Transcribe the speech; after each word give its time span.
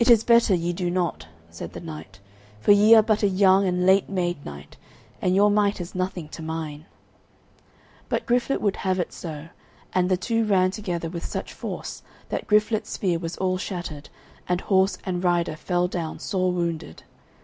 "It 0.00 0.10
is 0.10 0.24
better 0.24 0.52
ye 0.52 0.72
do 0.72 0.90
not," 0.90 1.28
said 1.48 1.72
the 1.72 1.78
knight, 1.80 2.18
"for 2.58 2.72
ye 2.72 2.92
are 2.96 3.04
but 3.04 3.22
a 3.22 3.28
young 3.28 3.68
and 3.68 3.86
late 3.86 4.08
made 4.08 4.44
knight, 4.44 4.76
and 5.22 5.32
your 5.32 5.48
might 5.48 5.80
is 5.80 5.94
nothing 5.94 6.28
to 6.30 6.42
mine." 6.42 6.86
But 8.08 8.26
Griflet 8.26 8.60
would 8.60 8.74
have 8.78 8.98
it 8.98 9.12
so, 9.12 9.50
and 9.92 10.08
the 10.10 10.16
two 10.16 10.44
ran 10.44 10.72
together 10.72 11.08
with 11.08 11.24
such 11.24 11.52
force 11.54 12.02
that 12.30 12.48
Griflet's 12.48 12.90
spear 12.90 13.20
was 13.20 13.36
all 13.36 13.58
shattered, 13.58 14.08
and 14.48 14.60
horse 14.62 14.98
and 15.06 15.22
rider 15.22 15.54
fell 15.54 15.86
down 15.86 16.18
sore 16.18 16.50
wounded. 16.50 17.04